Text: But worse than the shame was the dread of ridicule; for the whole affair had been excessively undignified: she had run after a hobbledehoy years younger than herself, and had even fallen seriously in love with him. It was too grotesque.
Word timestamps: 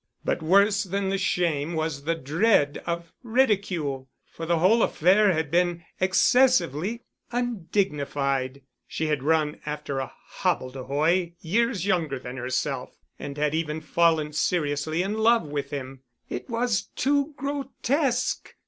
But 0.25 0.41
worse 0.41 0.83
than 0.83 1.09
the 1.09 1.17
shame 1.19 1.73
was 1.75 2.05
the 2.05 2.15
dread 2.15 2.81
of 2.87 3.13
ridicule; 3.21 4.09
for 4.25 4.47
the 4.47 4.57
whole 4.57 4.81
affair 4.81 5.31
had 5.31 5.51
been 5.51 5.83
excessively 5.99 7.03
undignified: 7.31 8.63
she 8.87 9.05
had 9.05 9.21
run 9.21 9.61
after 9.63 9.99
a 9.99 10.11
hobbledehoy 10.41 11.33
years 11.41 11.85
younger 11.85 12.17
than 12.17 12.37
herself, 12.37 12.97
and 13.19 13.37
had 13.37 13.53
even 13.53 13.79
fallen 13.79 14.33
seriously 14.33 15.03
in 15.03 15.19
love 15.19 15.45
with 15.45 15.69
him. 15.69 16.01
It 16.31 16.49
was 16.49 16.81
too 16.95 17.35
grotesque. 17.37 18.55